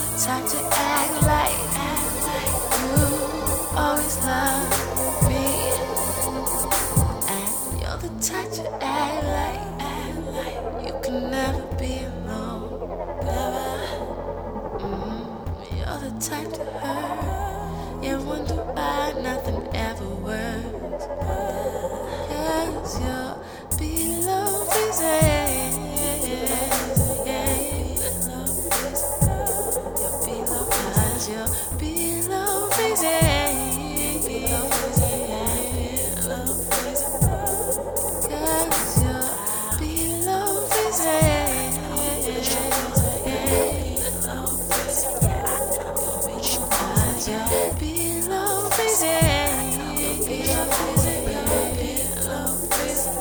Time 0.00 0.46
to 0.48 0.58
act 0.72 1.22
like 1.22 1.58
you 2.82 2.96
always 3.76 4.16
loved 4.24 5.28
me. 5.28 5.46
And 7.28 7.80
you're 7.80 7.98
the 7.98 8.10
type 8.22 8.50
to 8.52 8.84
act 8.84 9.24
like, 9.24 9.62
act 9.80 10.18
like 10.36 10.86
you 10.86 10.94
can 11.02 11.30
never 11.30 11.62
be 11.78 12.04
alone. 12.04 13.20
Never. 13.24 13.68
Mmm, 14.80 15.76
You're 15.76 15.98
the 16.10 16.20
type 16.20 16.52
to 16.54 16.64
hurt. 16.64 18.04
You 18.04 18.18
wonder 18.20 18.54
why 18.54 19.12
nothing 19.22 19.68
ever 19.74 20.08
works. 20.08 21.04
Cause 22.28 23.00
you're 23.00 23.36
below 23.78 24.66
reason. 24.74 25.29
still 31.30 31.78
be 31.78 32.22
love. 32.22 32.70
Be 34.20 34.42
love 34.48 34.72
freezing. 34.72 35.28
Love 36.28 36.70
crazy. 36.70 37.06
Cause 46.70 47.28
you'll 47.28 47.74
be 47.78 48.22
love. 48.28 48.74
You'll 48.78 50.26
be 50.26 50.42
love. 50.42 51.06
You'll 51.06 51.76
be 51.76 51.96
love 52.26 53.19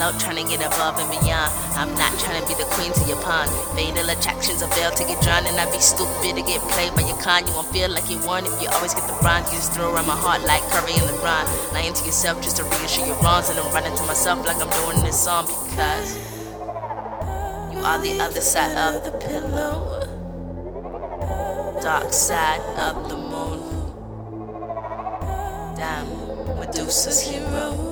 out 0.00 0.18
trying 0.18 0.36
to 0.36 0.44
get 0.48 0.64
above 0.64 0.98
and 0.98 1.10
beyond. 1.12 1.52
I'm 1.76 1.92
not 1.94 2.18
trying 2.18 2.40
to 2.40 2.46
be 2.48 2.54
the 2.54 2.64
queen 2.72 2.92
to 2.92 3.04
your 3.04 3.20
pond. 3.22 3.50
Fatal 3.76 4.08
attractions, 4.08 4.62
a 4.62 4.66
veil 4.68 4.90
to 4.90 5.04
get 5.04 5.20
drawn, 5.22 5.46
and 5.46 5.60
I'd 5.60 5.70
be 5.72 5.78
stupid 5.80 6.36
to 6.36 6.42
get 6.42 6.60
played 6.72 6.94
by 6.96 7.02
your 7.02 7.16
con. 7.20 7.46
You 7.46 7.52
won't 7.52 7.68
feel 7.68 7.90
like 7.90 8.08
you 8.10 8.18
won 8.24 8.46
if 8.46 8.60
you 8.60 8.68
always 8.72 8.94
get 8.94 9.06
the 9.06 9.16
bronze. 9.20 9.52
You 9.52 9.58
just 9.58 9.72
throw 9.72 9.92
around 9.92 10.06
my 10.06 10.16
heart 10.16 10.42
like 10.42 10.62
Curry 10.72 10.96
and 10.96 11.06
LeBron. 11.12 11.44
Lying 11.72 11.92
to 11.94 12.04
yourself 12.04 12.42
just 12.42 12.56
to 12.56 12.64
reassure 12.64 13.06
your 13.06 13.16
wrongs, 13.22 13.48
and 13.48 13.58
I'm 13.58 13.72
running 13.72 13.94
to 13.96 14.04
myself 14.04 14.44
like 14.46 14.56
I'm 14.56 14.70
doing 14.82 15.04
this 15.04 15.20
song 15.20 15.46
because 15.46 16.16
you 17.72 17.78
are 17.84 18.00
the 18.00 18.18
other 18.20 18.40
side 18.40 18.76
of 18.76 19.04
the 19.04 19.12
pillow, 19.18 20.00
dark 21.82 22.12
side 22.12 22.60
of 22.78 23.08
the 23.08 23.16
moon. 23.16 23.60
Damn, 25.76 26.08
Medusa's 26.58 27.20
hero. 27.20 27.89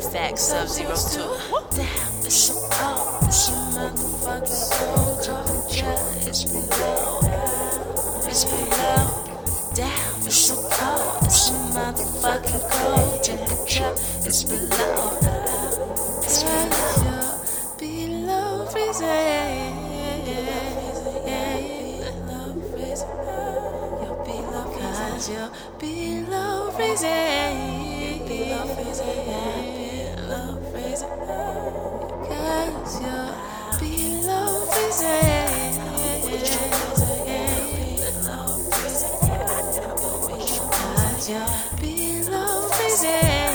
Fact, 0.00 0.38
Sub 0.38 0.68
Zero 0.68 0.94
too. 0.96 1.36
Damn, 1.76 2.24
it's 2.24 2.34
so 2.34 2.54
cold. 2.70 3.22
It's 3.24 3.36
so 3.46 3.52
motherfucking 3.52 4.70
cold. 4.72 5.26
Yeah, 5.70 6.28
it's 6.28 6.44
below. 6.44 7.20
It's 8.26 8.44
below. 8.44 9.06
Damn, 9.74 10.26
it's 10.26 10.36
so 10.36 10.54
cold. 10.70 11.22
It's 11.24 11.46
so 11.46 11.52
motherfucking 11.74 12.70
cold. 12.70 13.28
Yeah, 13.28 13.94
it's 14.26 14.44
below. 14.44 15.18
It's 16.22 16.42
below. 16.42 17.40
Below 17.78 18.66
freezing. 18.66 19.76
Below 20.24 22.52
freezing. 22.70 23.08
You're 24.00 24.24
below 24.24 24.64
freezing. 24.72 25.10
Cause 25.10 25.28
you're 25.28 25.50
below 25.78 26.70
freezing. 26.70 28.26
Below 28.26 28.64
freezing. 28.74 29.59
You're 41.30 41.38
below 41.80 42.68
freezing. 42.70 43.49